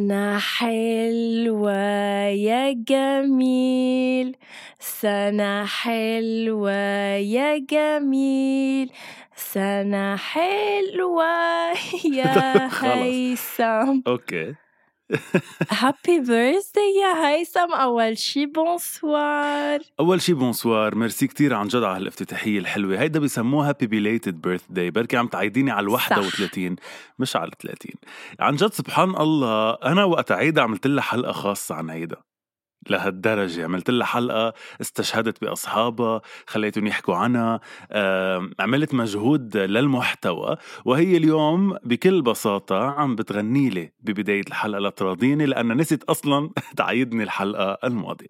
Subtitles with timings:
[0.00, 1.72] سنة حلوة
[2.32, 4.36] يا جميل
[4.78, 6.72] سنة حلوة
[7.20, 8.90] يا جميل
[9.36, 11.24] سنة حلوة
[12.18, 12.68] يا.
[12.82, 14.54] هيثم okay
[15.70, 17.72] happy birthday يا هيثم.
[17.72, 23.00] أول شي بونسوار أول شي بونسوار ميرسي كتير عن جد على هالافتتاحية الحلوة.
[23.00, 26.76] هيدا بسموها happy belated birthday بركي عم تعيديني على ال 31
[27.18, 27.92] مش على ال 30
[28.40, 32.16] عن جد سبحان الله أنا وقت عيدا عملت لها حلقة خاصة عن عيدا
[32.88, 33.64] لهالدرجة.
[33.64, 37.60] عملت لها حلقة استشهدت بأصحابها خليتهم يحكوا عنها.
[38.60, 46.04] عملت مجهود للمحتوى وهي اليوم بكل بساطة عم بتغني لي ببداية الحلقة لتراضيني لأنها نسيت
[46.04, 48.26] أصلا تعيدني الحلقة الماضية.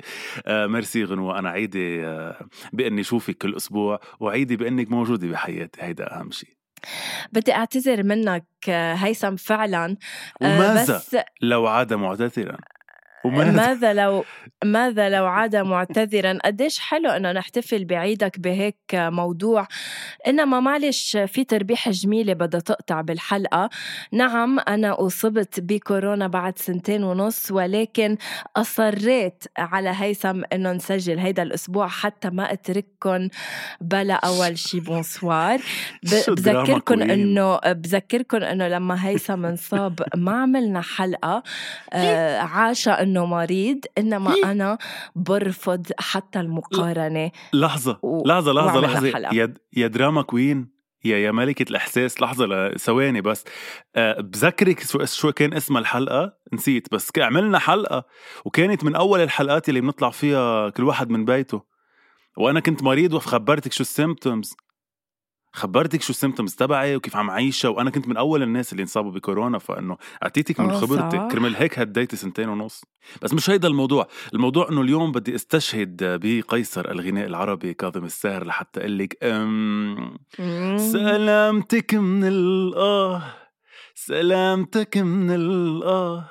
[0.46, 5.82] آه، ميرسي غنوة أنا عيدي آه، بإني شوفك كل أسبوع وعيدي بإنك موجودة بحياتي.
[5.82, 6.50] هيدا أهم شيء
[7.32, 9.96] بدي أعتذر منك آه، هيثم فعلا.
[10.40, 12.56] وماذا؟ بس لو عاد معتذرا.
[13.24, 14.24] وماذا ماذا لو
[14.64, 19.66] ماذا لو عاد معتذرا؟ قديش حلو إنه نحتفل بعيدك بهيك موضوع.
[20.26, 23.70] إنما معلش في تربيحه جميلة بدها تقطع بالحلقة.
[24.12, 28.16] نعم أنا أصبت بكورونا بعد سنتين ونص ولكن
[28.56, 33.28] أصريت على هيثم إنه نسجل هيدا الأسبوع حتى ما اترككم
[33.80, 34.80] بلا أول شي.
[34.90, 35.60] bonsoir.
[36.28, 37.02] بذكركم.
[37.02, 41.42] انه بذكركم إنه لما هيثم انصاب ما عملنا حلقة.
[41.92, 44.78] آه عاشا إنه مريض إنما أنا
[45.16, 47.30] برفض حتى المقارنة.
[47.52, 49.12] لحظة و- لحظة لحظة لحظة.
[49.12, 49.34] حلقة.
[49.34, 50.68] يا يا drama queen
[51.04, 52.22] يا يا ملكة الإحساس.
[52.22, 53.44] لحظة ثواني بس.
[53.96, 58.04] أه بذكرك شو شو كان اسم الحلقة؟ نسيت بس عملنا حلقة.
[58.44, 61.62] وكانت من أول الحلقات اللي بنطلع فيها كل واحد من بيته.
[62.38, 64.56] وأنا كنت مريض وخبرتك شو ال symptoms
[65.52, 69.10] خبرتك شو ال symptoms تبعي وكيف عم عيشها وأنا كنت من أول الناس اللي انصابوا
[69.10, 71.28] بكورونا فإنه أعطيتك من خبرتك صح.
[71.30, 72.84] كرمال هيك هديتي سنتين ونص
[73.22, 78.80] بس مش هيدا الموضوع الموضوع إنه اليوم بدي أستشهد بقيصر الغناء العربي كاظم الساهر لحتى
[78.80, 80.18] أقول لك أم.
[80.92, 83.22] سلامتك من الآه
[83.94, 86.30] سلامتك من الآه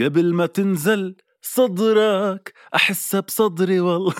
[0.00, 4.14] قبل ما تنزل صدرك أحسها بصدري والله.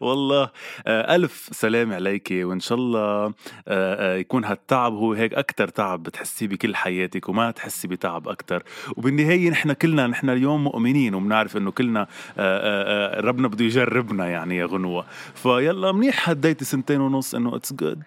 [0.00, 0.50] والله
[0.86, 3.32] ألف سلام عليك وإن شاء الله آه،
[3.68, 8.62] آه، يكون هالتعب هو هيك أكتر تعب بتحسيه بكل حياتك وما تحسي بتعب أكتر.
[8.96, 12.06] وبالنهاية نحن كلنا نحن اليوم مؤمنين وبنعرف إنه كلنا
[12.38, 15.06] آه، ربنا بده يجربنا يعني يا غنوة.
[15.34, 18.02] فيلا منيح هديتي سنتين ونص إنه it's good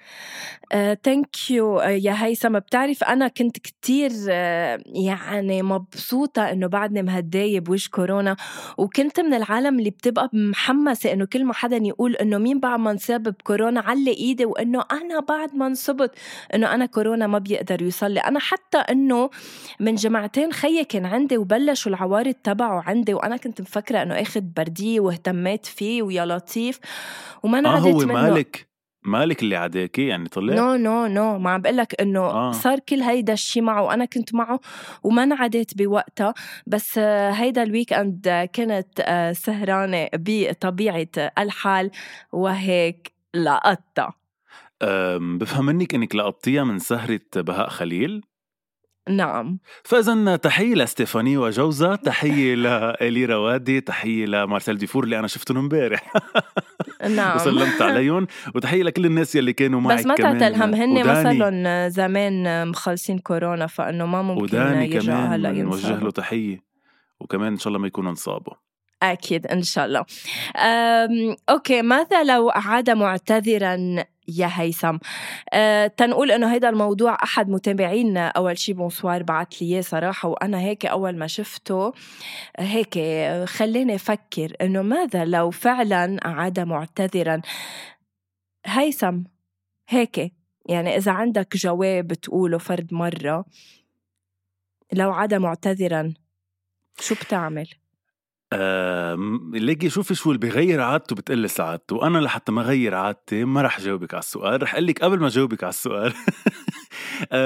[1.03, 2.59] thank you يا هيثم.
[2.59, 8.16] بتعرف أنا كنت كتير آه، يعني مبسوطة إنه بعدني مهدايه بوش كورونا.
[8.78, 12.91] وكنت من العالم اللي بتبقى محمسة إنه كل ما حدا يقول إنه مين بعد ما
[12.91, 16.11] انصاب بكورونا علي إيدي وإنه أنا بعد ما انصبت
[16.53, 19.29] إنه أنا كورونا ما بيقدر يوصل لي أنا حتى إنه
[19.79, 24.99] من جمعتين خيي كان عندي وبلشوا العوارض تبعه عندي وأنا كنت مفكرة إنه اخذ بردية
[24.99, 26.79] واهتميت فيه ويا لطيف.
[27.44, 28.13] وما آه نعدت هو منه.
[28.13, 28.67] مالك؟
[29.03, 31.40] مالك اللي عداكي يعني طلع نو نو نو.
[31.40, 32.52] ما عم بقول لك إنه آه.
[32.52, 34.59] صار كل هيدا الشيء معه وأنا كنت معه
[35.03, 36.34] وما انعديت بوقتها.
[36.67, 41.08] بس آه، هيدا ال weekend آه، كنت آه، سهرانة بطبيعة
[41.38, 41.91] الحال
[42.32, 44.14] وهيك لقطتها.
[45.20, 48.22] بفهم منك إنك لقطتيها من سهرة بهاء خليل.
[49.09, 49.59] نعم.
[49.83, 56.13] فاذا تحية لستيفاني وجوزة تحية لإلي روادي تحية لمارسيل ديفور اللي أنا شفتهم امبارح.
[57.15, 57.35] نعم.
[57.37, 62.67] وسلمت عليهم وتحية لكل الناس يلي كانوا معك بس ما تعتلهم هن ما صار زمان
[62.67, 66.63] مخلصين كورونا فإنه ما ممكن وداني كمان هلا بنوجه له تحية
[67.19, 68.53] وكمان إن شاء الله ما يكونوا انصابوا.
[69.03, 70.05] أكيد إن شاء الله.
[71.49, 74.97] okay ماذا لو عاد معتذرا يا هيثم
[75.53, 80.59] أه تنقول إنه هيدا الموضوع أحد متابعينا أول شي bonsoir بعت لي إياه صراحة وأنا
[80.59, 81.94] هيك أول ما شفته
[82.59, 83.00] هيك
[83.46, 87.41] خليني أفكر إنه ماذا لو فعلا عاد معتذرا
[88.66, 89.20] هيثم
[89.90, 90.34] هيك
[90.70, 93.46] يعني إذا عندك جواب تقوله فرد مرة
[94.94, 96.14] لو عاد معتذرا
[97.00, 97.70] شو بتعمل؟
[99.53, 103.82] ليكي شوفي شو اللي بغير عادته بتقلي سعادته وأنا لحتى ما غير عادتي ما رح
[103.82, 106.14] جاوبك على السؤال رح أقول لك قبل ما جاوبك على السؤال.
[106.14, 106.52] آه،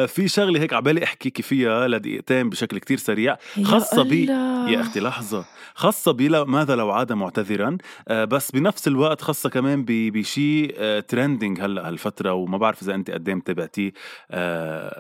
[0.08, 3.38] في شغلة هيك عبالي احكيكي فيها لدقيقتين بشكل كتير سريع.
[3.64, 4.26] خاصة بي
[4.68, 5.46] يا أختي لحظة.
[5.76, 7.78] خاصة بي ماذا لو عاد معتذرا.
[8.08, 13.12] آه، بس بنفس الوقت خاصة كمان بشيء ترندنج آه، هلأ هالفترة وما بعرف إذا أنت
[13.12, 13.94] قد إيه متابعتيه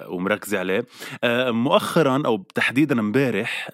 [0.07, 0.85] ومركزة عليه.
[1.51, 3.69] مؤخرا أو تحديدا امبارح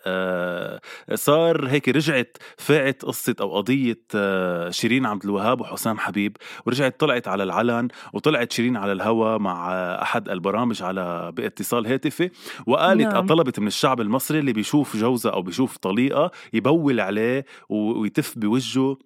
[1.14, 4.00] صار هيك رجعت فاعت قصة أو قضية
[4.70, 9.72] شيرين عبد الوهاب وحسام حبيب ورجعت طلعت على العلن وطلعت شيرين على الهوا مع
[10.02, 12.30] أحد البرامج على باتصال هاتفي
[12.68, 13.26] وقالت نعم.
[13.26, 18.98] طلبت من الشعب المصري اللي بيشوف جوزها أو بيشوف طليقة يبول عليه ويتف بوجهه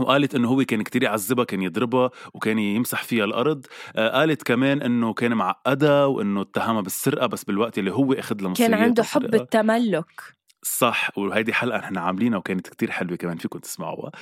[0.00, 3.66] وقالت إنه هو كان كتير يعذبها كان يضربها وكان يمسح فيها الأرض.
[3.96, 8.54] آه قالت كمان إنه كان معقدها وإنه اتهمها بالسرقة بس بالوقت اللي هو أخذ لها
[8.54, 10.36] كان عنده حب التملك.
[10.62, 14.12] صح وهيدي حلقة نحن عاملينها وكانت كتير حلوة كمان فيكم تسمعوها.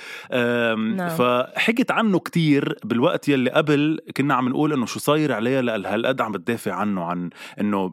[0.77, 1.09] نعم.
[1.09, 6.33] فحكت عنه كتير بالوقت يلي قبل كنا عم نقول إنه شو صاير عليها هالقد عم
[6.33, 7.93] بتدافع عنه عن إنه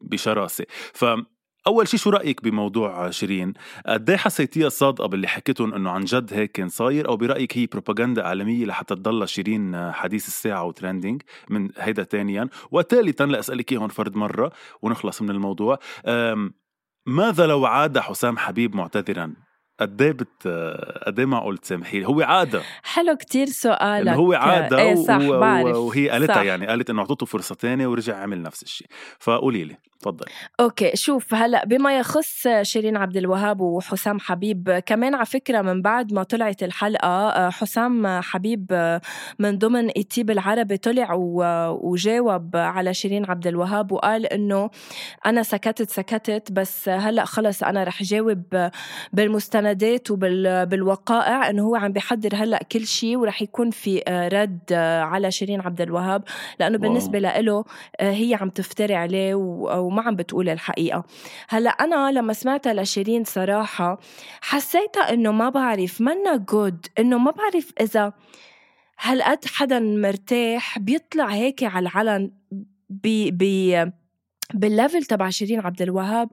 [0.00, 0.64] بشراسة.
[0.94, 1.04] ف
[1.66, 3.52] أول شيء شو رأيك بموضوع شيرين؟
[3.86, 7.66] قد إيه حسيتيها صادقة باللي حكيتهم إنه عن جد هيك كان صاير؟ أو برأيك هي
[7.66, 14.16] بروباغندا اعلاميه لحتى تضل شيرين حديث الساعة وترندنج من هيدا ثانيا وثالثا لأسألك إياهم فرد
[14.16, 14.52] مرة
[14.82, 15.78] ونخلص من الموضوع.
[17.06, 19.45] ماذا لو عاد حسام حبيب معتذرا؟
[19.80, 20.48] قد إيه بت
[21.06, 22.62] قد إيه معقول تسامحيه هو عادة.
[22.82, 24.12] حلو كتير سؤالك.
[24.12, 25.40] هو عادة إيه صح و...
[25.40, 25.76] بعرف.
[25.76, 28.86] وهي قالتها يعني قالت إنه أعطته فرصة ثانية ورجع عمل نفس الشيء.
[29.18, 30.26] فقولي لي تفضل
[30.60, 36.12] okay شوف هلأ بما يخص شيرين عبد الوهاب وحسام حبيب كمان على فكرة من بعد
[36.12, 38.98] ما طلعت الحلقة حسام حبيب
[39.38, 41.08] من ضمن ET بالعربي طلع
[41.82, 44.70] وجاوب على شيرين عبد الوهاب وقال إنه
[45.26, 48.70] أنا سكتت سكتت بس هلأ خلص أنا رح جاوب
[49.74, 54.02] بالمستندات وبالوقائع إنه هو عم بيحضر هلأ كل شيء ورح يكون في
[54.32, 54.72] رد
[55.02, 56.24] على شيرين عبد الوهاب.
[56.60, 57.64] لأنه بالنسبة له
[58.00, 61.04] هي عم تفتري عليه و وما عم بتقول الحقيقة.
[61.48, 63.98] هلأ أنا لما سمعتها لشيرين صراحة
[64.40, 68.12] حسيتها إنه ما بعرف منا good إنه ما بعرف إذا
[69.00, 72.30] هالقد حدا مرتاح بيطلع هيك على العلن
[72.90, 73.90] بي بي
[74.54, 76.30] بال level تبع شيرين عبد الوهاب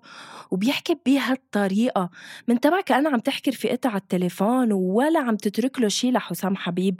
[0.52, 2.10] وبيحكي بهالطريقة.
[2.48, 7.00] من تبع كأنها عم تحكي رفيقتها على التليفون ولا عم تترك له شي لحسام حبيب.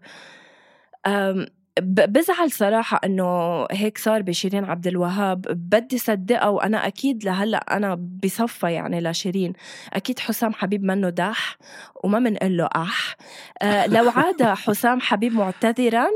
[1.82, 5.42] بزعل صراحة إنه هيك صار بشيرين عبد الوهاب.
[5.42, 9.54] بدي صدقها وأنا أكيد لهلأ أنا بصفى يعني لشيرين.
[9.94, 11.58] أكيد حسام حبيب منه دح
[12.04, 13.16] وما منقول له أح.
[13.62, 16.08] أه لو عاد حسام حبيب معتذرا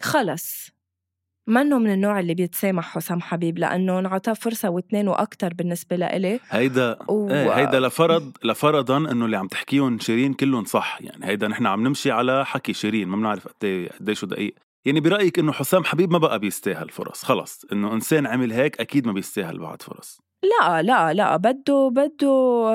[0.00, 0.77] خلص.
[1.48, 6.40] منه من النوع اللي بيتسامح حسام حبيب؟ لأنه انعطاه فرصة واثنين وأكثر بالنسبة لإلي.
[6.50, 7.30] هيدا و...
[7.30, 10.98] إيه هيدا لفرض لفرضا إنه اللي عم تحكيهم شيرين كلهم صح.
[11.00, 14.54] يعني هيدا نحن عم نمشي على حكي شيرين ما بنعرف قد إيه قد شو دقيق.
[14.84, 19.06] يعني برأيك إنه حسام حبيب ما بقى بيستاهل فرص؟ خلص إنه إنسان عمل هيك أكيد
[19.06, 20.20] ما بيستاهل بعد فرص.
[20.42, 22.28] لا لا لا بده بده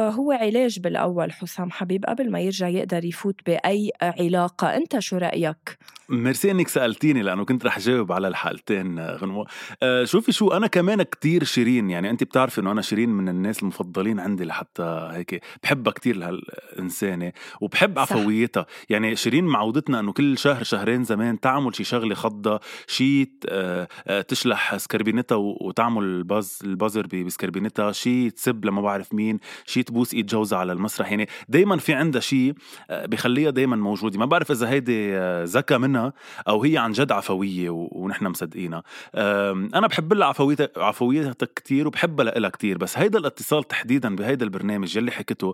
[0.09, 4.67] هو علاج بالأول حسام حبيب قبل ما يرجع يقدر يفوت بأي علاقة.
[4.67, 5.77] أنت شو رأيك؟
[6.09, 9.47] ميرسي إنك سألتيني لأنه كنت رح جاوب على الحالتين غنوة.
[9.83, 13.63] آه شوفي شو أنا كمان كتير شيرين يعني أنت بتعرفي إنه أنا شيرين من الناس
[13.63, 17.31] المفضلين عندي لحتى هيك بحبها كتير لهالإنسانة
[17.61, 18.65] وبحب عفويتها.
[18.89, 24.21] يعني شيرين معودتنا إنه كل شهر شهرين زمان تعمل شي شغلة خضة شي آه آه
[24.21, 30.59] تشلح سكربينتها وتعمل الباز البازر بسكربينتها شي تسب لما بعرف مين شي تبوس إيد جوزها
[30.59, 31.11] على المسرح.
[31.11, 32.53] يعني دايما في عندها شي
[32.89, 34.19] آه، بخليها دايما موجودة.
[34.19, 36.13] ما بعرف إذا هيدي آه، ذكى منها
[36.47, 38.83] أو هي عن جد عفوية ونحن مصدقينها.
[39.15, 44.97] أنا بحب لها عفويتها عفويتها كثير وبحبها لها كثير بس هيدا الاتصال تحديدا بهيدا البرنامج
[44.97, 45.53] يلي حكيته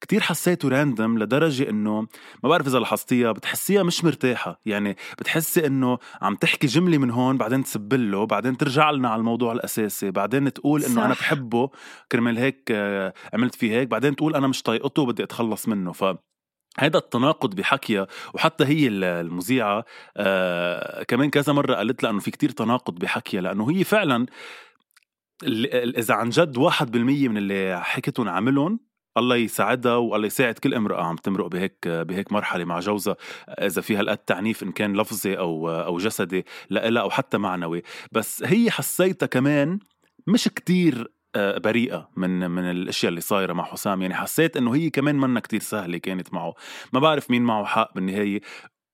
[0.00, 2.00] كثير حسيته راندم لدرجة إنه
[2.42, 4.60] ما بعرف إذا لاحظتيها بتحسيها مش مرتاحة.
[4.66, 9.52] يعني بتحسي إنه عم تحكي جملة من هون بعدين تسبله بعدين ترجع لنا على الموضوع
[9.52, 11.70] الأساسي بعدين تقول إنه أنا بحبه
[12.12, 15.92] كرمال هيك آه، عملت فيه هيك بعدين تقول أنا مش طايقته وبدي أتخلص منه.
[15.92, 16.04] ف
[16.78, 19.84] هذا التناقض بحكيها وحتى هي المذيعة
[20.16, 24.26] آه كمان كذا مرة قالت لها أنه في كتير تناقض بحكيها لأنه هي فعلا
[25.98, 28.80] إذا عن جد واحد بالمية من اللي حكيتهم عملهم
[29.18, 33.16] الله يساعدها والله يساعد كل امرأة عم تمرق بهيك بهيك مرحلة مع جوزها
[33.48, 37.82] إذا فيها هالقد تعنيف إن كان لفظي أو أو جسدي لإلها أو حتى معنوي.
[38.12, 39.78] بس هي حسيتها كمان
[40.26, 44.02] مش كتير آه، بريئة من من الأشياء اللي صايرة مع حسام.
[44.02, 46.54] يعني حسيت إنه هي كمان منا كتير سهلة كانت معه.
[46.92, 48.40] ما بعرف مين معه حق بالنهاية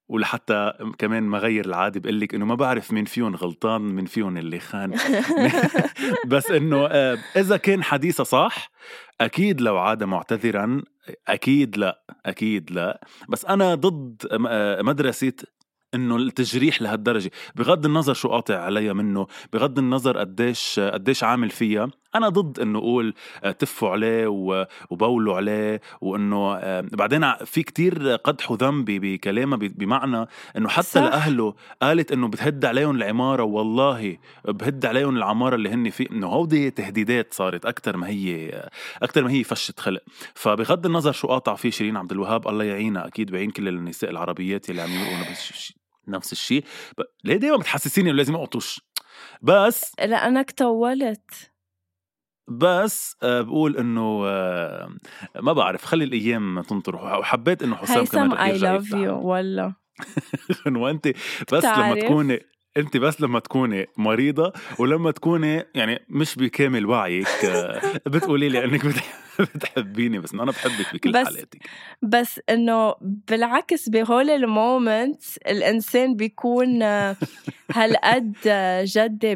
[0.08, 4.36] ولحتى كمان ما غير العادي بقول لك إنه ما بعرف مين فيهم غلطان مين فيهم
[4.36, 4.94] اللي خان.
[6.26, 8.70] بس إنه آه، إذا كان حديثها صح
[9.20, 10.82] أكيد لو عاد معتذرا
[11.28, 13.06] أكيد لا أكيد لا.
[13.28, 15.32] بس أنا ضد آه، مدرسة
[15.94, 17.30] إنه التجريح لهالدرجة.
[17.54, 21.90] بغض النظر شو قاطع عليها منه بغض النظر قديش قديش عامل فيها.
[22.14, 24.26] أنا ضد إنه أقول آه، تفوا عليه
[24.90, 31.02] وبولوا عليه وإنه آه، بعدين في كتير قدح وذنب بكلامها بمعنى إنه حتى صح.
[31.02, 36.70] لأهله قالت إنه بتهد عليهم العمارة والله بهد عليهم العمارة اللي هن فيه إنه هودي
[36.70, 38.62] تهديدات صارت أكثر ما هي
[39.02, 40.02] أكثر ما هي فشه خلق.
[40.34, 44.70] فبغض النظر شو قاطع فيه شيرين عبد الوهاب الله يعينها أكيد بعين كل النساء العربيات
[44.70, 45.24] اللي عم يقولوا
[46.08, 46.64] نفس الشيء
[46.98, 47.02] ب...
[47.24, 48.80] ليه دايما بتحسسيني إنه لازم اقطش
[49.42, 51.53] بس لانك طولت
[52.48, 54.88] بس آه، بقول إنه آه،
[55.40, 56.96] ما بعرف خلي الأيام تنطر.
[56.96, 59.74] وحبيت إنه حسام كمان I love you والله.
[60.82, 61.08] وانت
[61.52, 62.40] بس لما تكوني
[62.76, 68.86] انت بس لما تكوني مريضة ولما تكوني يعني مش بكامل وعيك آه، بتقولي لي انك
[69.54, 71.58] بتحبيني بس أنا بحبك بكل بس حالاتك.
[72.02, 77.16] بس إنه بالعكس بهول ال moment الإنسان بيكون آه،
[77.72, 78.36] هالقد
[78.84, 79.34] جدي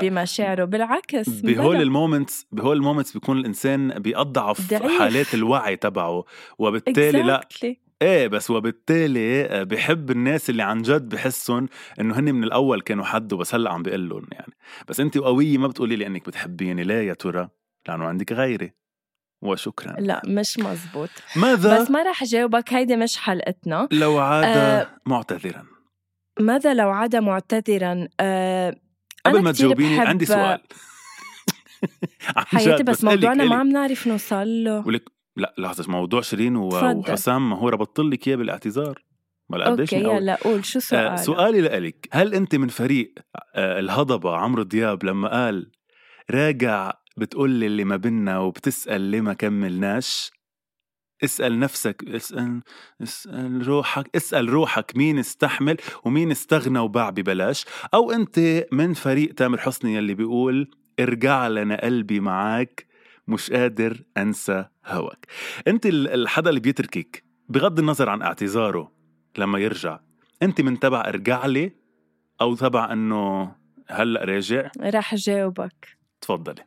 [0.00, 0.64] بمشاعره.
[0.64, 6.24] بالعكس بهول ال moments بهول ال moments بيكون الإنسان بيضعف حالات الوعي تبعه
[6.58, 7.26] وبالتالي exactly.
[7.26, 11.68] لا إيه بس وبالتالي آه، بحب الناس اللي عن جد بحسهم
[12.00, 14.52] إنه هن من الأول كانوا حد وبس هلأ عم بقول لهم يعني.
[14.88, 16.84] بس انت قوية ما بتقولي لي إنك بتحبيني.
[16.84, 17.48] ليه يا ترى
[17.88, 18.72] لأنه عندك غيري
[19.42, 20.00] وشكرا.
[20.00, 21.10] لا مش مزبوط.
[21.36, 23.88] ماذا؟ بس ما رح جاوبك هيدي مش حلقتنا.
[23.92, 25.66] لو عاد آه معتذرا.
[26.40, 28.76] ماذا لو عاد معتذرا؟ آه
[29.26, 30.60] قبل ما تجاوبيني عندي سؤال.
[32.36, 34.86] حياتي بس موضوعنا ما عم نعرف نوصل له.
[34.86, 39.04] ولك لا لحظة موضوع شيرين وحسام ما هو ربط لك إياه بالاعتذار؟
[39.48, 43.14] ما قديش أوكي يلا قول شو سؤالك؟ آه سؤالي لك هل أنت من فريق
[43.54, 45.70] آه الهضبة عمرو دياب لما قال
[46.30, 50.30] راجع بتقول لي اللي ما بينا وبتسأل ليه ما كملناش
[51.24, 52.62] اسأل نفسك اسأل
[53.02, 57.64] اسأل روحك اسأل روحك مين استحمل ومين استغنى وباع ببلاش؟
[57.94, 62.86] أو أنت من فريق تامر حسني يلي بيقول ارجع لنا قلبي معاك
[63.28, 65.26] مش قادر أنسى هواك.
[65.68, 68.92] أنت الحدا اللي بيتركك بغض النظر عن اعتذاره
[69.38, 69.98] لما يرجع
[70.42, 71.72] أنت من تبع ارجع لي
[72.40, 73.52] أو تبع أنه
[73.88, 75.88] هلأ راجع؟ رح جاوبك.
[76.20, 76.62] تفضلي.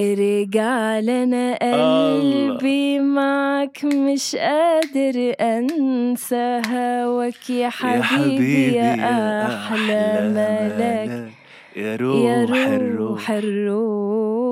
[0.00, 7.50] رجع لنا قلبي معك مش قادر أنسى هواك.
[7.50, 11.32] يا حبيبي يا, يا أحلى ملاك
[11.76, 14.45] يا روح, يا روح الروح, الروح.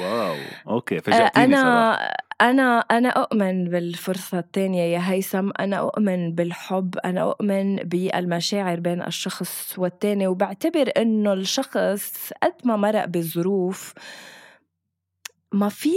[0.00, 0.36] wow.
[0.68, 2.12] okay فاجأتيني أنا صراحة.
[2.40, 9.78] أنا أنا أؤمن بالفرصة الثانية يا هيثم أنا أؤمن بالحب أنا أؤمن بالمشاعر بين الشخص
[9.78, 13.94] والتاني وبعتبر إنه الشخص قد ما مرق بظروف
[15.52, 15.90] ما في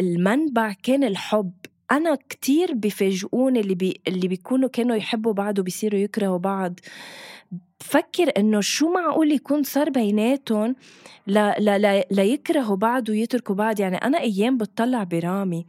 [0.00, 1.52] المنبع كان الحب.
[1.92, 6.80] أنا كتير بفاجئوني اللي بي اللي بيكونوا كانوا يحبوا بعض وبيصيروا يكرهوا بعض.
[7.80, 10.76] بفكر إنه شو معقول يكون صار بيناتهم
[11.26, 13.80] لا لا لا ليكرهوا بعض ويتركوا بعض.
[13.80, 15.66] يعني أنا أيام بتطلع برامي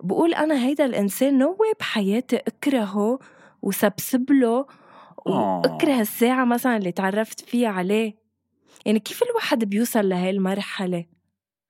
[0.00, 3.18] بقول أنا هيدا الإنسان نو بحياتي أكرهه
[3.62, 4.66] وسبسب له
[5.26, 8.16] واكره الساعة مثلا اللي تعرفت فيها عليه.
[8.86, 11.04] يعني كيف الواحد بيوصل لهي المرحلة؟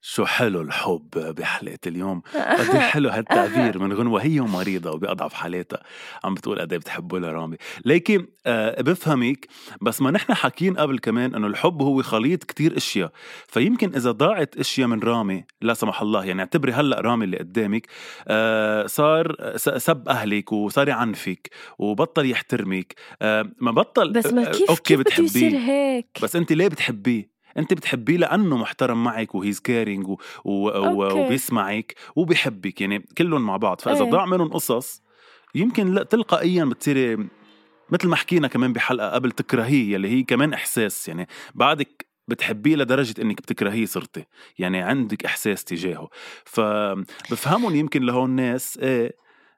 [0.01, 2.23] شو حلو الحب بحلقة اليوم.
[2.35, 5.83] قد إيه حلو هالتعبير من غنوة هي مريضة وبأضعف حالاتها.
[6.25, 9.47] عم بتقول قد إيه بتحبه لرامي ليكي آه بفهمك
[9.83, 13.13] بس ما نحن حاكيين قبل كمان إنه الحب هو خليط كتير أشياء.
[13.47, 17.87] فيمكن إذا ضاعت أشياء من رامي لا سمح الله يعني اعتبري هلأ رامي اللي قدامك
[18.29, 22.95] آه صار سب أهلك وصار يعنفك وبطل يحترمك.
[23.23, 25.59] آه ما بطل بس ما كيف أوكي كيف بتحبيه.
[25.59, 30.17] هيك؟ بس انت ليه بتحبيه؟ انت بتحبيه لأنه محترم معك وهيز و...
[30.45, 30.69] و...
[31.19, 33.81] وبيسمعك وبيحبك يعني كلهم مع بعض.
[33.81, 34.11] فإذا إيه.
[34.11, 35.03] ضاع منهم قصص
[35.55, 37.29] يمكن لا تلقائيا بتصيري
[37.91, 43.23] مثل ما حكينا كمان بحلقة قبل تكرهيه يلي هي كمان إحساس يعني بعدك بتحبيه لدرجة
[43.23, 44.25] إنك بتكرهيه صرتي
[44.59, 46.09] يعني عندك إحساس تجاهه.
[46.45, 49.17] فبفهمهم يمكن لهون ناس إيه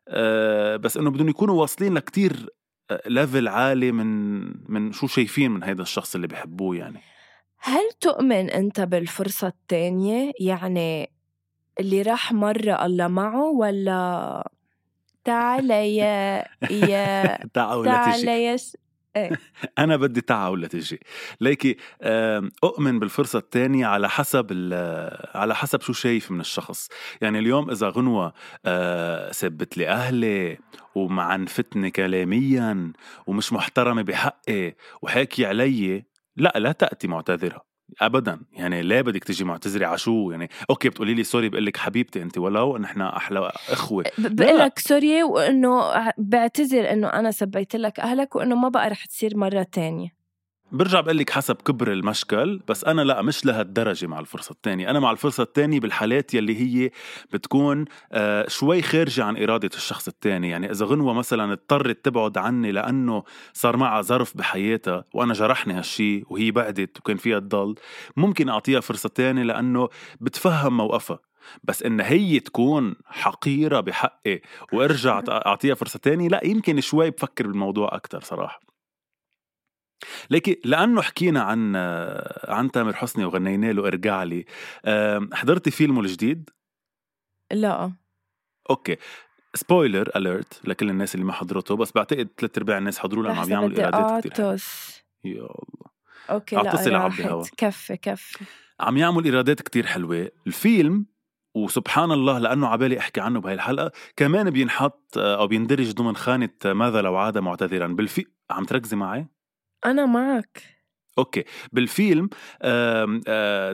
[0.08, 2.46] آه بس إنه بدهم يكونوا واصلين لكتير
[3.06, 4.40] ليفل عالي من
[4.72, 7.00] من شو شايفين من هيدا الشخص اللي بحبوه يعني.
[7.60, 11.10] هل تؤمن أنت بالفرصة التانية؟ يعني
[11.80, 14.50] اللي راح مرة الله معه ولا
[15.24, 18.56] تعال يا يا تعا ولا تعال تجي يا
[19.16, 19.30] إيه.
[19.78, 21.00] أنا بدي تعا ولا تجي
[21.40, 24.46] ليكي آم، أؤمن بالفرصة الثانية على حسب
[25.34, 26.88] على حسب شو شايف من الشخص
[27.20, 28.32] يعني اليوم إذا غنوة
[28.64, 30.58] آه، سبت لي أهلي
[30.94, 32.92] ومعنفتني كلاميا
[33.26, 36.04] ومش محترمة بحقي وحاكي علي
[36.36, 37.70] لا لا تأتي معتذرة
[38.00, 38.40] ابدا.
[38.52, 42.22] يعني ليه بدك تجي معتذرة على شو؟ يعني okay بتقولي لي sorry بقول لك حبيبتي
[42.22, 44.04] أنت ولو نحن أحلى إخوة.
[44.18, 45.82] بقول لك sorry وإنه
[46.18, 50.19] بعتذر إنه أنا سبيت لك أهلك وإنه ما بقى رح تصير مرة تانية.
[50.72, 55.00] برجع بقول لك حسب كبر المشكل بس أنا لا مش لهالدرجة مع الفرصة الثانية أنا
[55.00, 56.90] مع الفرصة الثانية بالحالات يلي هي
[57.32, 62.72] بتكون آه شوي خارجة عن إرادة الشخص الثاني يعني إذا غنوة مثلا اضطرت تبعد عني
[62.72, 63.22] لأنه
[63.52, 67.74] صار معها ظرف بحياتها وأنا جرحني هالشي وهي بعدت وكان فيها تضل
[68.16, 69.88] ممكن أعطيها فرصة ثانية لأنه
[70.20, 71.18] بتفهم موقفها.
[71.64, 74.40] بس إن هي تكون حقيرة بحقي
[74.72, 78.69] وأرجع أعطيها فرصة تانية لا يمكن شوي بفكر بالموضوع أكثر صراحة.
[80.30, 81.76] لكن لأنه حكينا عن
[82.48, 84.44] عن تامر حسني وغنينا له ارجع لي.
[85.32, 86.50] حضرتي فيلمه الجديد؟
[87.52, 87.92] لا.
[88.70, 88.96] okay.
[89.54, 93.50] spoiler alert لكل الناس اللي ما حضرته بس بعتقد ثلاث أرباع الناس حضروا لأنه عم
[93.50, 94.62] يعملوا إيرادات كثير
[95.24, 95.90] يا الله.
[96.30, 96.98] okay لا.
[96.98, 97.54] راحت.
[97.56, 98.44] كفي كفي.
[98.80, 100.30] عم يعمل إيرادات كتير حلوة.
[100.46, 101.06] الفيلم
[101.54, 106.50] وسبحان الله لأنه عبالي أحكي عنه بهي الحلقة كمان بينحط آه، أو بيندرج ضمن خانة
[106.64, 107.86] ماذا لو عاد معتذرا.
[107.86, 109.26] بالفي عم تركزي معي؟
[109.86, 110.62] أنا معك
[111.18, 111.44] okay.
[111.72, 112.28] بالفيلم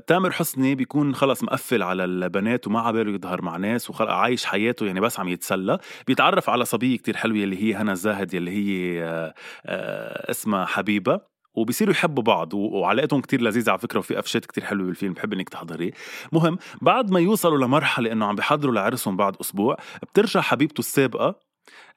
[0.07, 4.87] تامر حسني بيكون خلص مقفل على البنات وما عباله يظهر مع ناس وخلص عايش حياته
[4.87, 5.79] يعني بس عم يتسلى.
[6.07, 9.35] بيتعرف على صبية كتير حلوة اللي هي هنا زاهد اللي هي آه
[9.67, 11.21] آه اسمها حبيبة
[11.55, 15.49] وبصيروا يحبوا بعض وعلاقتهم كتير لذيذة على فكرة وفي قفشات كتير حلوة بالفيلم بحب إنك
[15.49, 15.91] تحضريه.
[16.33, 21.41] مهم بعد ما يوصلوا لمرحلة إنه عم بيحضروا لعرسهم بعد أسبوع بترجع حبيبته السابقة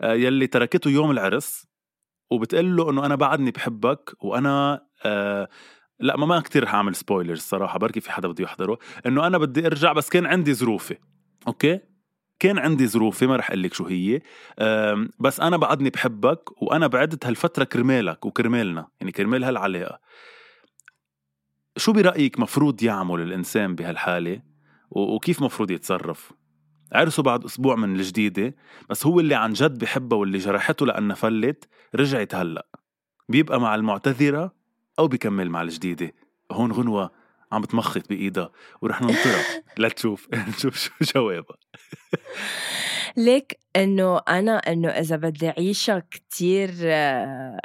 [0.01, 1.68] آه يلي تركته يوم العرس.
[2.29, 5.49] وبتقول له إنه أنا بعدني بحبك وأنا آه
[5.99, 8.79] لا ما ما كثير رح اعمل spoilers صراحة بركي في حدا بده يحضره.
[9.05, 10.97] إنه أنا بدي أرجع بس كان عندي ظروفي
[11.47, 11.79] okay؟
[12.39, 14.21] كان عندي ظروفي ما رح أقول لك شو هي.
[15.19, 19.99] بس أنا بعدني بحبك وأنا بعدت هالفترة كرمالك وكرمالنا يعني كرمال هالعلاقة.
[21.77, 24.41] شو برأيك مفروض يعمل الإنسان بهالحالة؟
[24.91, 26.31] وكيف مفروض يتصرف؟
[26.93, 28.55] عرسه بعد أسبوع من الجديدة
[28.89, 32.65] بس هو اللي عن جد بحبها واللي جرحته لأنها فلت رجعت هلأ.
[33.29, 34.53] بيبقى مع المعتذرة
[34.99, 36.13] أو بكمل مع الجديدة.
[36.51, 37.11] هون غنوة
[37.51, 39.43] عم بتمخط بإيدها ورح ننطرها.
[39.79, 41.57] لتشوف نشوف شو جوابها.
[43.17, 47.59] ليك إنه أنا إنه إذا بدي أعيشها كتير آه،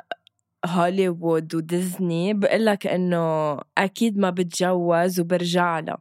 [0.66, 5.98] هوليوود وديزني بقول لك إنه أكيد ما بتجوز وبرجع لها.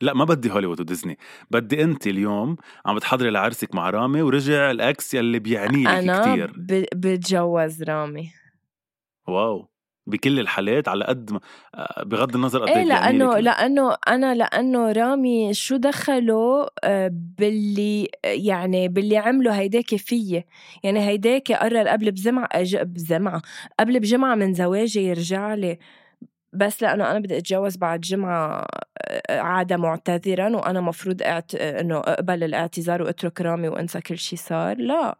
[0.00, 1.18] لا ما بدي هوليوود وديزني.
[1.50, 2.56] بدي انت اليوم
[2.86, 6.52] عم بتحضري لعرسك مع رامي ورجع الأكس يلي بيعني لك أنا كتير.
[6.56, 8.30] ب- بتجوز رامي.
[9.28, 9.68] واو.
[10.08, 11.40] بكل الحالات على قد ما
[11.74, 13.38] آه، بغض النظر قد إيه لأنه.
[13.38, 20.44] لأنه أنا لأنه رامي شو دخله آه، باللي يعني باللي عمله هيداك فيي.
[20.84, 23.42] يعني هيداك قرر قبل بزمعة أج- بزمعة
[23.80, 25.78] قبل بجمعة من زواجي يرجع لي.
[26.56, 28.66] بس لأنه أنا بدي أتجوز بعد جمعة
[29.08, 31.54] آه، عاد معتذرا وأنا مفروض أعت...
[31.54, 34.78] إنه أقبل الاعتذار وأترك رامي وأنسى كل شي صار.
[34.78, 35.18] لا.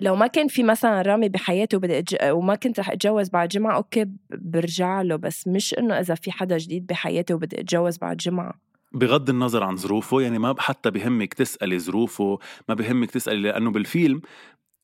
[0.00, 2.16] لو ما كان في مثلا رامي بحياتي وبدي أتج...
[2.22, 5.16] وما كنت رح أتجوز بعد جمعة okay برجع له.
[5.16, 8.54] بس مش إنه إذا في حدا جديد بحياتي وبدي أتجوز بعد جمعة.
[8.92, 14.20] بغض النظر عن ظروفه يعني ما حتى بهمك تسألي ظروفه ما بهمك تسألي لأنه بالفيلم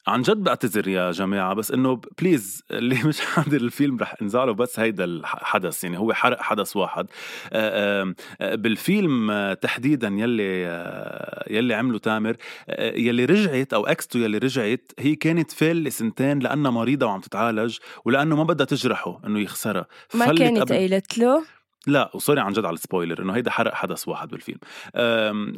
[0.06, 4.80] عن جد بعتذر يا جماعة بس إنه please اللي مش حاضر الفيلم رح انزعله بس
[4.80, 7.06] هيدا الحدث يعني هو حرق حدث واحد.
[7.52, 12.36] آه، آه، بالفيلم تحديدا يلي آه، يلي عمله تامر
[12.78, 17.76] يلي رجعت أو ex ته يلي رجعت هي كانت فالة سنتين لأنها مريضة وعم تتعالج
[18.04, 19.86] ولأنه ما بدها تجرحه إنه يخسرها.
[20.14, 21.44] ما كانت قبل- قايلت له؟
[21.86, 24.58] لا و sorry عن جد على ال spoiler إنه هيدا حرق حدث واحد بالفيلم.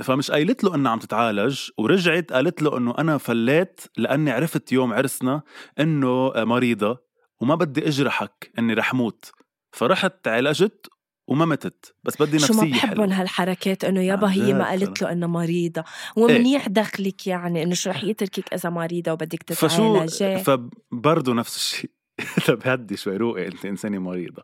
[0.02, 4.92] فمش قايلت له انها عم تتعالج ورجعت قالت له إنه أنا فليت لأني عرفت يوم
[4.92, 5.42] عرسنا
[5.80, 6.98] إنه مريضة
[7.40, 9.30] وما بدي أجرحك إني رح موت.
[9.72, 10.86] فرحت عالجت
[11.28, 15.12] وما متت بس بدي شو ما نفسية بحبهم هالحركات إنه يابا هي ما قالت له
[15.12, 15.84] انها مريضة
[16.18, 16.24] إيه.
[16.24, 20.44] ومنيح دخلك يعني إنه شو رح يتركك إذا مريضة وبدك فشو تتعالجي.
[20.44, 21.90] فبرضه نفس الشيء.
[22.48, 24.42] طب هدي شوي روقي انت انسانه مريضه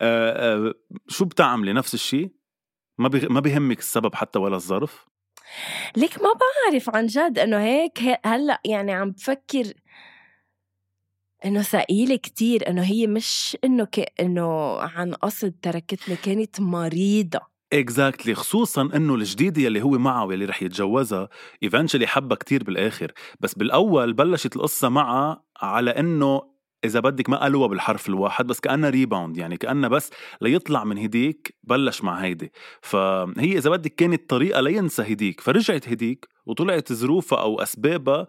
[0.00, 0.74] أه أه
[1.08, 2.30] شو بتعملي؟ نفس الشيء
[2.98, 3.26] ما بي...
[3.28, 5.06] ما بيهمك السبب حتى ولا الظرف؟
[5.96, 9.72] ليك ما بعرف عن جد إنه هيك هي- هلأ يعني عم بفكر
[11.44, 14.12] إنه ثقيلة كتير إنه هي مش إنه ك...
[14.20, 17.40] إنه عن قصد تركتني كانت مريضة.
[17.72, 18.38] exactly exactly.
[18.38, 21.28] خصوصا إنه الجديدة يلي هو معها واللي رح يتجوزها
[21.62, 23.12] eventually حبها كتير بالآخر.
[23.40, 26.55] بس بالأول بلشت القصة معها على إنه
[26.86, 31.56] إذا بدك ما قالوها بالحرف الواحد بس كأنها rebound يعني كأنها بس ليطلع من هديك
[31.62, 32.52] بلش مع هيدي.
[32.82, 35.40] فهي إذا بدك كانت طريقة لينسى هديك.
[35.40, 38.26] فرجعت هديك وطلعت ظروفها أو أسبابها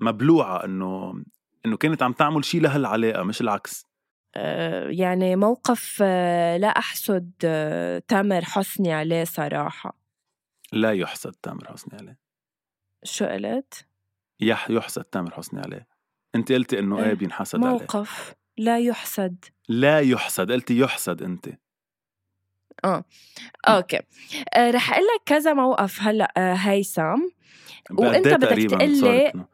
[0.00, 1.22] مبلوعة إنه
[1.66, 3.86] إنه كانت عم تعمل شيء لهالعلاقة مش العكس.
[4.36, 9.98] آه، يعني موقف آه، لا أحسد آه، تامر حسني عليه صراحة.
[10.72, 12.18] لا يحسد تامر حسني عليه.
[13.04, 13.86] شو قلت؟
[14.40, 15.95] يح يحسد تامر حسني عليه.
[16.36, 17.14] انت قلتي إنه إيه.
[17.14, 17.70] بينحسد عليه.
[17.70, 19.44] موقف لا يحسد.
[19.68, 21.48] لا يحسد قلتي يحسد انت.
[22.84, 23.04] آه.
[23.68, 24.00] أوكي.
[24.54, 27.20] آه رح أقول لك كذا موقف هلأ آه هيثم.
[27.90, 29.46] وأنت بدك تقول لي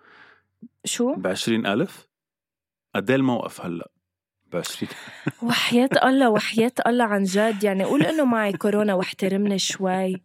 [0.84, 1.26] شو؟ ب
[1.66, 2.08] ألف؟
[2.94, 3.88] قد إيه الموقف هلأ؟
[4.52, 4.90] ب 20
[5.42, 7.64] وحياة الله وحياة الله عن جد.
[7.64, 10.22] يعني قول إنه معي كورونا واحترمني شوي.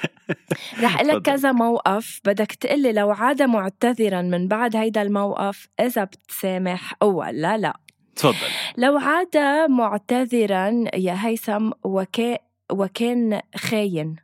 [0.82, 6.94] رح لك كذا موقف بدك تقلي لو عاد معتذرا من بعد هيدا الموقف إذا بتسامح.
[7.02, 7.80] أو لا لا.
[8.16, 8.36] تفضل.
[8.76, 9.36] لو عاد
[9.70, 12.38] معتذرا يا هيثم وكا
[12.72, 14.16] وكان خاين.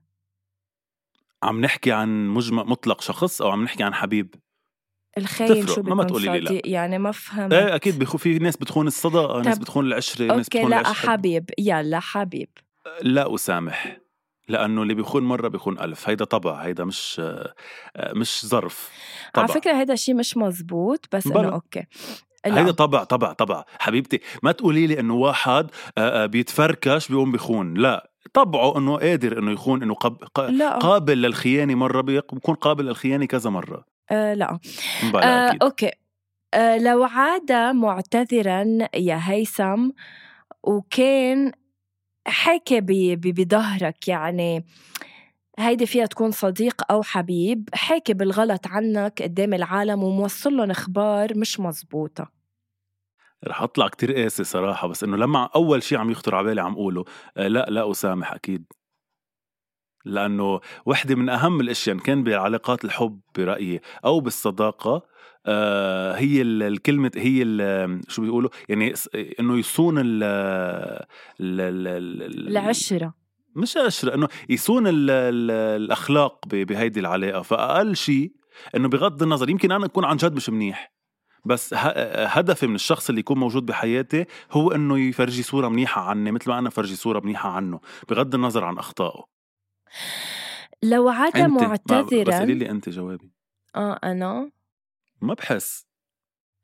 [1.42, 4.34] عم نحكي عن مجمع مطلق شخص أو عم نحكي عن حبيب؟
[5.18, 6.60] الخاين شو ما تقولي لي لا.
[6.64, 7.52] يعني ما فهمت.
[7.52, 11.10] إيه أكيد بخو في ناس بتخون الصداقه ناس بتخون العشرة ناس بتخون لا العشرة.
[11.10, 11.50] حبيب.
[11.58, 12.48] يلا حبيب.
[13.02, 13.96] لا أسامح.
[14.48, 16.08] لأنه اللي بيخون مرة بيخون ألف.
[16.08, 17.22] هيدا طبع هيدا مش
[18.14, 18.90] مش ظرف.
[19.34, 19.42] طبع.
[19.42, 21.84] على فكرة هيدا شيء مش مزبوط بس إنه أوكي.
[22.46, 23.64] هيدا طبع طبع طبع.
[23.78, 25.70] حبيبتي ما تقولي لي إنه واحد
[26.24, 27.74] بيتفركش بيقوم بيخون.
[27.74, 28.10] لا.
[28.34, 30.16] طبعه إنه قادر إنه يخون إنه قاب...
[30.80, 33.84] قابل للخيانة مرة بيكون قابل للخيانة كذا مرة.
[34.10, 34.58] آه لا.
[35.14, 35.90] آه أوكي.
[36.54, 39.90] آه لو عاد معتذرا يا هيثم
[40.62, 41.52] وكان
[42.28, 42.80] حكي
[43.16, 44.64] بظهرك يعني.
[45.58, 51.60] هيدي فيها تكون صديق أو حبيب حكي بالغلط عنك قدام العالم وموصل لهم أخبار مش
[51.60, 52.30] مزبوطة
[53.46, 56.72] رح أطلع كتير قاسي صراحة بس إنه لما أول شيء عم يخطر على بالي عم
[56.72, 57.04] أقوله
[57.36, 58.64] آه، لا لا أسامح أكيد.
[60.04, 65.02] لأنه وحدة من أهم الأشياء إن كان بعلاقات الحب برأيي أو بالصداقة
[66.16, 67.44] هي الكلمة هي
[68.08, 68.94] شو بيقولوا؟ يعني
[69.40, 70.22] إنه يصون ال
[72.48, 73.14] العشرة.
[73.56, 77.42] مش عشرة إنه يصون ال ال الأخلاق بهيدي العلاقة.
[77.42, 78.32] فأقل شيء
[78.76, 80.92] إنه بغض النظر يمكن أنا أكون عن جد مش منيح
[81.44, 86.50] بس هدفي من الشخص اللي يكون موجود بحياتي هو إنه يفرجي صورة منيحة عني مثل
[86.50, 89.24] ما أنا فرجي صورة منيحة عنه بغض النظر عن أخطائه.
[90.82, 93.30] لو عاد معتذرا بس قولي لي أنت جوابي.
[93.76, 94.50] آه أنا
[95.20, 95.88] ما بحس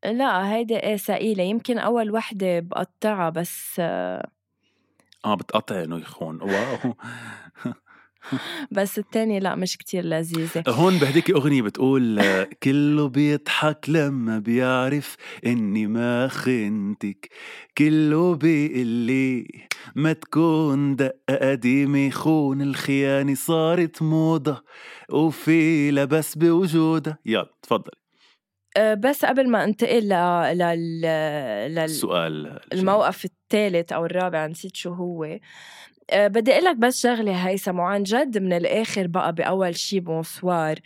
[0.04, 4.28] لا هيدي إيه ثقيلة يمكن أول وحدة بقطعها بس آه.
[5.26, 6.42] بتقطعي إنه يخون.
[6.42, 6.94] واو.
[8.70, 10.64] بس التانية لا مش كتير لذيذة.
[10.68, 12.22] هون بهديك أغنية بتقول
[12.62, 17.28] كله بيضحك لما بيعرف إني ما خنتك.
[17.78, 19.48] كله بيقلي
[19.94, 21.98] ما تكون دقة قديمة.
[21.98, 24.64] يخون الخيانة صارت موضة
[25.10, 27.18] وفي لبس بوجودها.
[27.26, 28.03] يلا تفضلي.
[28.78, 30.08] بس قبل ما انتقل
[30.58, 31.00] لل
[31.74, 35.38] للسؤال الموقف الثالث أو الرابع نسيت شو هو.
[36.10, 40.78] أه، بدي أقول لك بس شغلة هيثم وعن جد من الآخر بقى بأول شي بونسوار.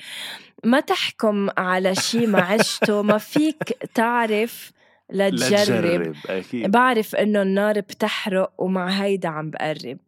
[0.64, 3.62] ما تحكم على شي ما عشته ما فيك
[3.94, 4.72] تعرف
[5.10, 6.70] لتجرب أكيد.
[6.70, 9.98] بعرف إنه النار بتحرق ومع هيدا عم بقرب.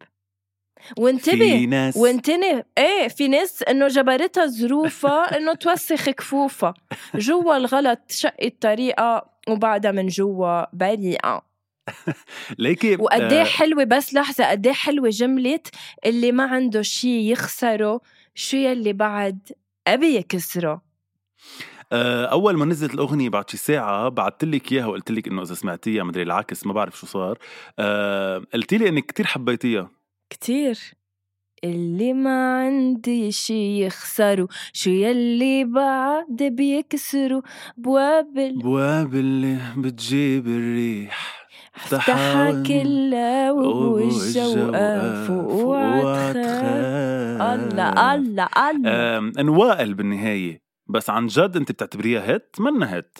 [0.97, 6.73] وانتبه في ناس وانتبه إيه في ناس إنه جبرتها ظروفها إنه توسخ كفوفها.
[7.15, 11.41] جوا الغلط شقت طريقه وبعدها من جوا بريئة.
[12.59, 15.59] ليكي وقد إيه حلوة بس لحظة قد إيه حلوة جملة
[16.05, 18.01] اللي ما عنده شيء يخسره
[18.35, 19.39] شو يلي بعد؟
[19.87, 20.81] أبي يكسره.
[21.91, 25.53] آه، أول ما نزلت الأغنية بعد شي ساعة بعثت لك إياها وقلت لك إنه إذا
[25.53, 27.37] سمعتيها مدري العكس ما بعرف شو صار.
[27.79, 29.89] أه قلتي لي إنك كثير حبيتيها.
[30.31, 30.79] كتير.
[31.63, 37.41] اللي ما عندي شي يخسروا شو يلي بعد بيكسروا.
[37.77, 41.47] بواب بواب اللي بتجيب الريح.
[41.75, 45.29] افتحها كلها وبوجه وقف
[47.41, 49.17] الله الله الله.
[49.39, 50.61] انوائل بالنهاية.
[50.87, 53.19] بس عن جد أنت بتعتبريها هيت؟ منا هيت.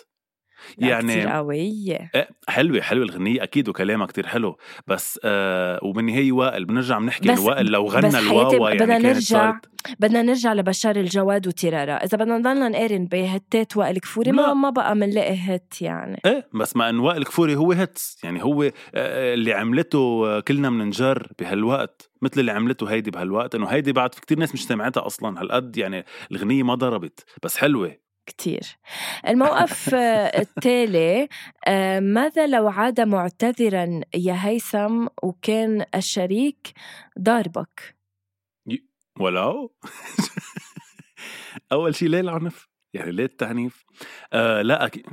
[0.77, 3.43] يعني كتير قوية إيه، حلوة حلوة الغنية.
[3.43, 4.57] أكيد وكلامها كتير حلو.
[4.87, 9.59] بس آه وبالنهاية وائل بنرجع بنحكي إنه وائل لو غنى الواوا يعني بدنا نرجع
[9.99, 11.93] بدنا نرجع لبشار الجواد وتيرارا.
[11.93, 16.21] إذا بدنا نضلنا نقارن بهتات وائل كفوري ما ما بقى منلاقي هت يعني.
[16.25, 20.69] إيه بس مع إنه وائل كفوري هو هتس يعني هو آه اللي عملته آه، كلنا
[20.69, 23.55] بننجر بهالوقت مثل اللي عملته هيدي بهالوقت.
[23.55, 25.41] إنه هيدي بعد في كتير ناس مش سامعتها أصلا.
[25.41, 27.25] هالقد يعني الغنية ما ضربت.
[27.43, 28.00] بس حلوة.
[28.25, 28.77] كتير.
[29.27, 29.95] الموقف
[30.35, 31.27] التالي
[31.67, 36.73] آه، ماذا لو عاد معتذرا يا هيثم وكان الشريك
[37.19, 37.95] ضاربك؟
[39.19, 39.71] ولو
[41.71, 43.85] أول شيء ليه العنف يعني ليه التعنيف.
[44.33, 45.05] آه لا أكيد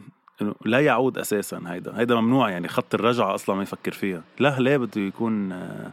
[0.64, 2.00] لا يعود أساسا هيدا.
[2.00, 4.24] هيدا ممنوع يعني خط الرجعة أصلا ما يفكر فيها.
[4.38, 5.92] لا ليه بده يكون آه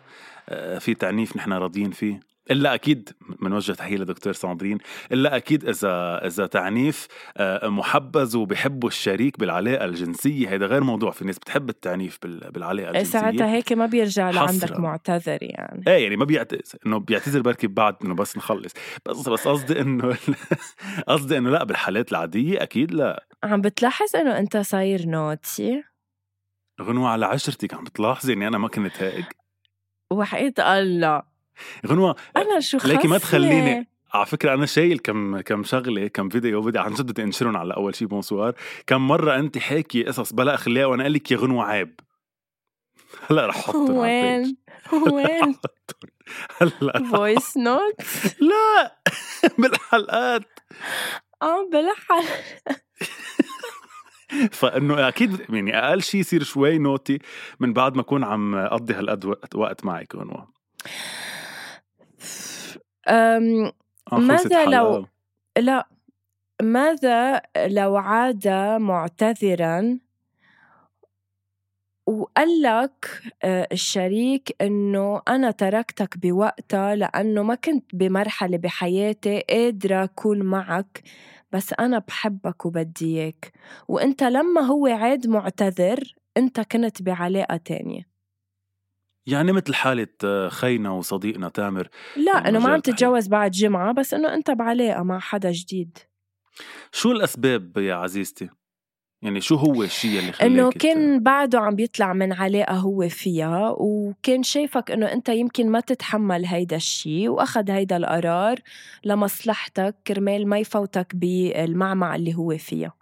[0.49, 2.19] آه في تعنيف نحن راضيين فيه.
[2.52, 3.10] إلا أكيد
[3.42, 4.78] بنوجه تحية لدكتور ساندرين
[5.12, 11.26] إلا أكيد إذا إذا تعنيف آه، محبذ وبحبوا الشريك بالعلاقة الجنسية هذا غير موضوع في
[11.26, 13.20] ناس بتحب التعنيف بالعلاقة الجنسية.
[13.20, 15.84] ساعتها هيك ما بيرجع لعندك معتذر يعني.
[15.88, 18.74] إيه يعني ما بيعتذر إنه بيعتذر بركي بعد إنه بس نخلص.
[19.06, 20.18] بس بس قصدي إنه
[21.08, 23.26] قصدي إنه لا بالحالات العادية أكيد لا.
[23.44, 25.84] عم بتلاحظ إنه أنت صاير naughty؟
[26.82, 29.36] غنوة على عشرتك عم بتلاحظي إني أنا ما كنت هيك؟
[30.12, 31.35] وحقيقة الله.
[31.88, 36.62] غنوة أنا شو ليكي ما تخليني على فكرة أنا شايل كم كم شغلة كم فيديو
[36.62, 38.56] بدي عن جد بدي أنشرهم على أول شيء bonsoir
[38.88, 42.00] كم مرة أنت حاكي قصص بلا أخلاق وأنا قال لك يا غنوة عيب.
[43.30, 44.58] هلأ رح احطهم وين؟
[45.13, 45.56] وين؟
[46.62, 47.96] هلأ voice note
[48.50, 48.96] لا!
[49.60, 50.60] بالحلقات.
[51.41, 52.84] آه بالحلقات
[54.52, 57.20] فإنه أكيد يعني أقل شيء يصير شوي naughty
[57.60, 60.48] من بعد ما أكون عم أقضي هالقد وقت معك غنوة.
[64.12, 65.06] ماذا لو
[65.58, 65.88] لا
[66.62, 70.00] ماذا لو عاد معتذرا
[72.08, 80.42] وقال لك آه، الشريك إنه أنا تركتك بوقتها لأنه ما كنت بمرحلة بحياتي قادرة أكون
[80.42, 81.04] معك
[81.52, 83.52] بس أنا بحبك وبدي إياك.
[83.88, 88.14] وإنت لما هو عاد معتذر إنت كنت بعلاقة تانية.
[89.28, 94.14] يعني مثل حالة آه، خينا وصديقنا تامر لا إنه ما عم تتجوز بعد جمعة بس
[94.14, 95.98] إنه أنت بعلاقة مع حدا جديد.
[96.92, 98.50] شو الأسباب يا عزيزتي؟
[99.22, 103.76] يعني شو هو الشيء اللي خلاك انه كان بعده عم بيطلع من علاقة هو فيها
[103.78, 108.60] وكان شايفك إنه أنت يمكن ما تتحمل هيدا الشيء وأخذ هيدا القرار
[109.06, 112.94] لمصلحتك كرمال ما يفوتك بالمعمعة اللي هو فيها.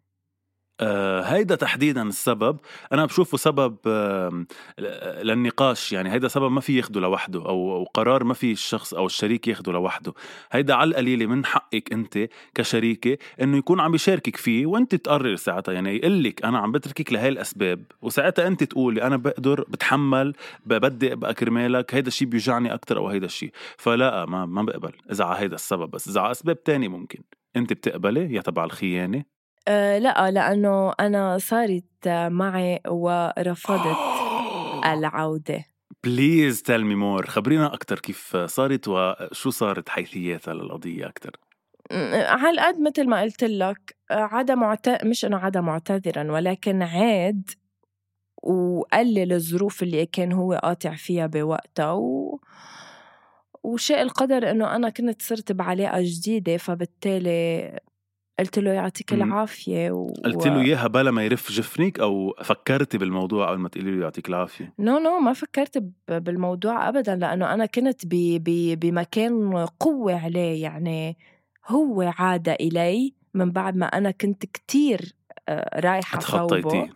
[0.80, 2.60] آه هيدا تحديدا السبب.
[2.94, 4.46] أنا بشوفه سبب آه
[5.24, 5.92] للنقاش.
[5.92, 9.72] يعني هيدا سبب ما في ياخده لوحده أو قرار ما في الشخص أو الشريك ياخده
[9.72, 10.14] لوحده.
[10.52, 15.74] هيدا على القليلة من حقك أنت كشريكة إنه يكون عم يشاركك فيه وأنت تقرر ساعتها.
[15.74, 20.34] يعني يقول لك أنا عم بتركك لهي الأسباب وساعتها أنت تقولي أنا بقدر بتحمل
[20.66, 25.26] بدي ابقى كرمالك هيدا الشيء بيوجعني أكثر أو هيدا الشيء فلا ما ما بقبل إذا
[25.26, 25.92] على هيدا السبب.
[25.92, 27.20] بس إذا على أسباب تانية ممكن.
[27.56, 29.33] أنت بتقبلي يا تبع الخيانة
[29.68, 33.98] أه لأ لأنه أنا صارت معي ورفضت
[34.86, 35.66] العودة.
[36.04, 41.40] please tell me more خبرينا أكتر كيف صارت وشو صارت حيثياتها للقضية أكتر.
[42.12, 45.06] على قد مثل ما قلت لك عدا معت...
[45.06, 47.50] مش إنه عدا معتذرا ولكن عاد
[48.44, 52.40] وقلل الظروف اللي كان هو قاطع فيها بوقتها و...
[53.64, 57.80] وشاء القدر إنه أنا كنت صرت بعلاقة جديدة فبالتالي
[58.40, 60.14] قلت له يعطيك العافية و...
[60.26, 64.30] قلت له إياها بلا ما يرف جفنك أو فكرتي بالموضوع قبل ما تقولي له يعطيك
[64.30, 68.10] العافية؟ no, no, ما فكرت بالموضوع أبدا لأنه أنا كنت ب...
[68.44, 68.80] ب...
[68.80, 71.18] بمكان قوة عليه يعني
[71.68, 75.16] هو عاد إلي من بعد ما أنا كنت كتير
[75.50, 76.90] آه، رايحة صوبه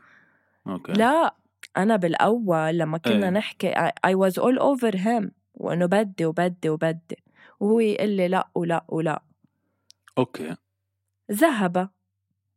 [0.67, 0.93] okay.
[0.93, 1.35] لا
[1.77, 3.31] أنا بالأول لما كنا أي.
[3.31, 3.73] نحكي
[4.07, 7.23] I was all over him وإنه بدي وبدي وبدي
[7.59, 9.23] وهو يقول لي لا ولا ولا
[10.17, 10.55] okay
[11.31, 11.89] ذهب.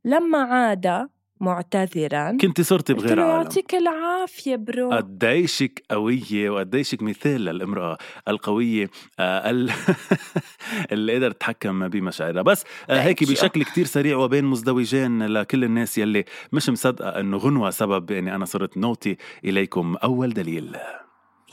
[0.04, 1.08] لما عاد
[1.40, 3.30] معتذرا كنت صرتي بغير عالم.
[3.42, 4.90] يعطيك العافية bro.
[4.90, 9.50] قديشك قوية وقديشك مثال للامرأة القوية آه،
[10.92, 12.42] اللي قدرت تتحكم بمشاعرها.
[12.42, 17.70] بس آه، هيك بشكل كتير سريع وبين مزدوجين لكل الناس يلي مش مصدقة إنه غنوة
[17.70, 20.76] سبب باني أنا صرت naughty إليكم أول دليل.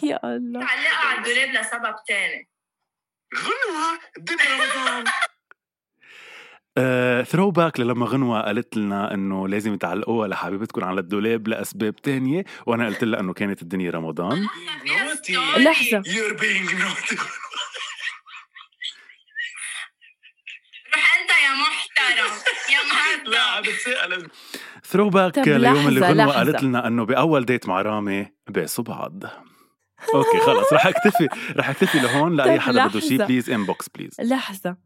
[0.04, 0.60] يا الله.
[0.60, 2.50] تعلقها على الدولاب لسبب تاني.
[3.36, 5.04] غنوة الدنيا رمضان.
[7.24, 13.04] throwback للما غنوة قالت لنا إنه لازم تعلقوها لحبيبتكم على الدولاب لأسباب تانية وأنا قلت
[13.04, 14.48] لها إنه كانت الدنيا رمضان.
[15.58, 15.98] لحظة.
[15.98, 16.06] روح
[21.20, 22.34] أنت يا محترم
[22.70, 24.30] يا مهذب لا عم بتسأل.
[24.86, 26.34] throwback ليوم اللي غنوة.
[26.34, 29.24] قالت لنا إنه بأول date مع رامي باسوا بعض.
[30.14, 30.74] okay خلص.
[30.74, 33.26] رح أكتفي رح أكتفي لهون لأي حدا بده شيء.
[33.26, 34.78] please inbox please لحظة.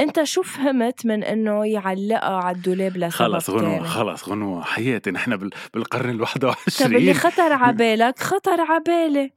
[0.00, 4.62] أنت شو فهمت من إنه يعلقها على الدولاب لسبب خلص غنوة تاني؟ خلص غنوة.
[4.64, 9.30] حياتي نحن بال- بالقرن ال طب اللي 21 خطر عبالك خطر عبالي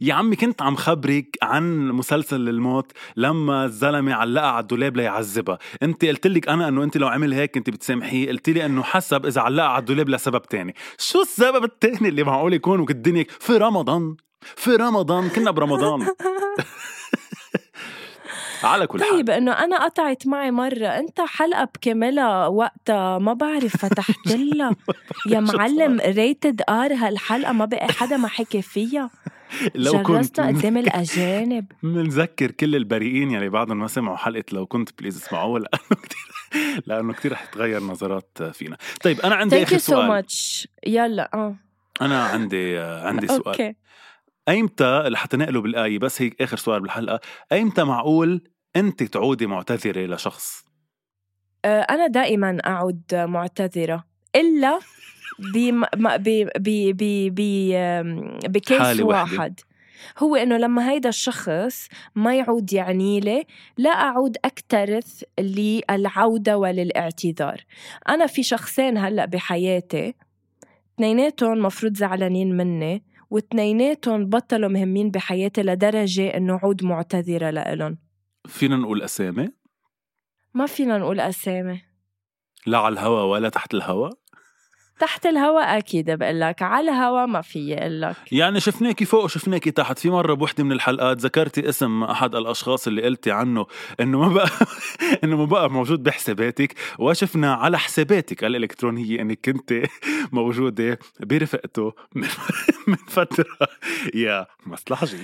[0.00, 5.58] يا عمي كنت عم خبرك عن مسلسل الموت لما الزلمة علقها على الدولاب ليعذبها.
[5.82, 8.28] أنت قلت لك أنا إنه أنت لو عمل هيك أنت بتسامحيه.
[8.28, 10.74] قلت لي إنه حسب إذا علقها على الدولاب لسبب تاني.
[10.98, 14.16] شو السبب التاني اللي معقول يكون وكالدنيا في رمضان.
[14.56, 15.28] في رمضان.
[15.28, 16.06] كنا برمضان.
[18.64, 19.10] على كل حال.
[19.10, 20.86] طيب إنه أنا قطعت معي مرة.
[20.86, 24.76] أنت حلقة بكاملها وقتها ما بعرف فتحت لها.
[25.32, 29.10] يا معلم ريتد ار هالحلقة ما بقى حدا ما حكي فيها.
[29.74, 31.72] لو كنت قدام الأجانب.
[31.82, 37.12] بنذكر كل البريئين يلي بعدهم ما سمعوا حلقة لو كنت بليز اسمعوها لأنه كثير لأنه
[37.12, 38.76] كثير رح تغير نظرات فينا.
[39.02, 40.08] طيب أنا عندي ثانك آخر يو سو سؤال.
[40.08, 41.56] ماتش يلا آه.
[42.02, 43.46] أنا عندي عندي سؤال.
[43.46, 43.74] أوكي.
[44.48, 47.20] أيمتى اللي حتنقله بالايه بس هيك آخر سؤال بالحلقة.
[47.52, 48.42] أيمتى معقول
[48.76, 50.64] أنت تعودي معتذرة لشخص
[51.64, 54.04] آه، أنا دائما أعود معتذرة
[54.36, 54.78] إلا
[55.54, 57.40] بم- ب ب ب ب
[58.48, 59.00] بكيس.
[59.00, 59.60] واحد.
[60.18, 63.44] هو إنه لما هيدا الشخص ما يعود يعني لي
[63.78, 67.64] لا أعود أكترث للعودة وللاعتذار.
[68.08, 70.14] أنا في شخصين هلأ بحياتي
[70.94, 77.98] اثنيناتهم مفروض زعلانين مني واثنيناتهم بطلوا مهمين بحياتي لدرجة إنه عود معتذرة لإلهم
[78.48, 79.48] فينا نقول أسامي؟
[80.54, 81.82] ما فينا نقول أسامي.
[82.66, 84.10] لا على الهوا ولا تحت الهوا؟
[85.00, 88.16] تحت الهواء أكيد بقول لك على الهواء ما في أقول لك.
[88.32, 89.98] يعني شفناكي فوق وشفناكي تحت.
[89.98, 93.66] في مرة بوحدة من الحلقات ذكرتي اسم أحد الأشخاص اللي قلتي عنه
[94.00, 94.48] إنه ما بقى
[95.24, 99.74] إنه ما بقى موجود بحساباتك وشفنا على حساباتك الإلكترونية إنك كنت
[100.32, 102.28] موجودة برفقته من,
[102.88, 103.68] من فترة.
[104.14, 105.16] يا مصلحجي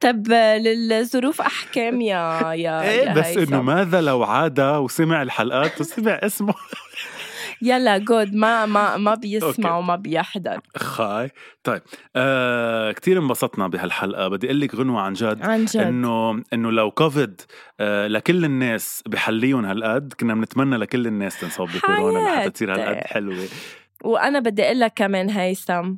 [0.00, 3.36] طب للظروف أحكام يا يا, إيه يا بس.
[3.36, 6.54] إنه ماذا لو عاد وسمع الحلقات وسمع اسمه؟
[7.62, 9.76] يلا جود ما ما ما بيسمع.
[9.78, 10.60] وما بيحضر.
[10.76, 11.30] خاي.
[11.64, 11.82] طيب
[12.16, 14.28] آه كتير انبسطنا بهالحلقة.
[14.28, 15.42] بدي أقول لك غنوة عن جد.
[15.42, 15.76] عن جد.
[15.76, 17.40] انه إنه لو كوفيد
[17.80, 22.18] آه لكل الناس بحليهم هالقد كنا بنتمنى لكل الناس تنصاب بكورونا.
[22.28, 23.04] لحتى تصير هالقد.
[23.06, 23.44] حلوة.
[24.04, 25.92] وأنا بدي أقول لك كمان هيثم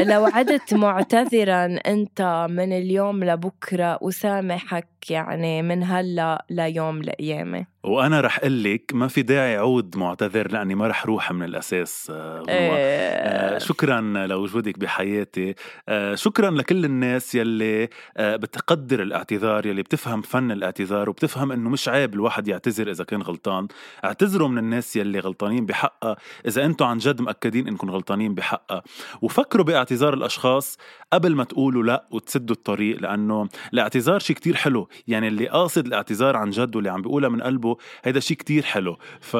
[0.00, 8.38] لو عدت معتذرا أنت من اليوم لبكرة وسامحك يعني من هلا ليوم القيامه وأنا رح
[8.38, 12.48] أقول لك ما في داعي عود معتذر لأني ما رح روح من الأساس آه غنوة.
[12.48, 13.58] آه إيه.
[13.58, 15.54] شكرا لوجودك بحياتي.
[15.88, 22.14] آه شكرا لكل الناس يلي بتقدر الاعتذار يلي بتفهم فن الاعتذار وبتفهم إنه مش عيب
[22.14, 23.68] الواحد يعتذر إذا كان غلطان.
[24.04, 26.16] اعتذروا من الناس يلي غلطانين بحقها.
[26.46, 28.82] إذا أنتم عن جد مأكدين إنكم غلطانين بحقها.
[29.22, 30.78] وفكروا باعتذار الأشخاص
[31.12, 34.88] قبل ما تقولوا لا وتسدوا الطريق لأنه الاعتذار شيء كتير حلو.
[35.06, 38.98] يعني اللي قاصد الاعتذار عن جد واللي عم بيقولها من قلبه هيدا شيء كتير حلو.
[39.20, 39.34] ف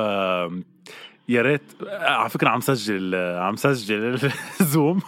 [1.29, 5.01] يا ريت على فكرة عم سجل عم سجل الزوم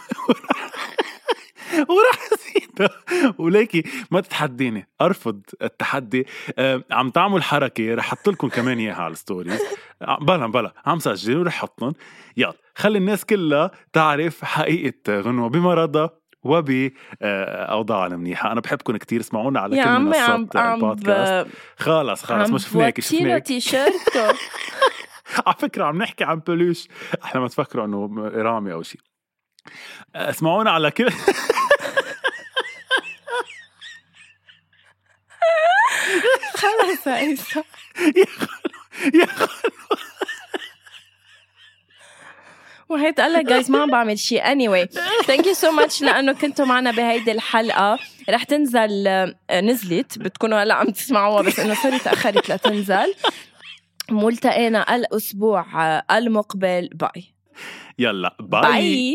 [1.89, 2.89] وراح زيدها
[3.37, 6.27] وليكي ما تتحديني أرفض التحدي.
[6.57, 9.61] آه، عم تعمل حركة رح أحط لكم كمان إياها على الستوريز
[10.21, 10.73] بلا بلا.
[10.85, 11.93] عم سجل ورح احطهم
[12.37, 16.09] يلا خلي الناس كلها تعرف حقيقة غنوة بمرضها
[16.43, 21.49] وبأوضاعها المنيحة أنا بحبكم كتير اسمعونا على كل منصات البودكاست ب...
[21.79, 23.59] خلص خلص عم ما شفناك تيشيرته
[25.47, 26.87] على فكرة عم نحكي عن بلوش.
[27.23, 29.01] إحنا ما تفكروا إنه رامي أو شيء
[30.15, 31.09] اسمعونا على كل
[36.55, 37.63] خلص يا خلو
[39.21, 39.78] يا خلو
[42.89, 44.87] وهيدا قال لك جايز ما عم بعمل شيء anyway
[45.27, 47.99] ثانك يو سو ماتش لأنه كنتوا معنا بهيدي الحلقة.
[48.29, 50.19] رح تنزل آه، نزلت.
[50.19, 53.13] بتكونوا هلأ عم تسمعوها بس إنه صارت تاخرت لتنزل.
[54.11, 56.89] ملتقينا الأسبوع آه، المقبل.
[56.93, 57.33] bye
[57.99, 59.13] يلا bye bye